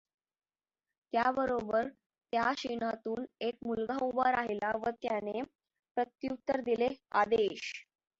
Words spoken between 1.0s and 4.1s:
त्याबरोबर त्या शेणातून एक मुलगा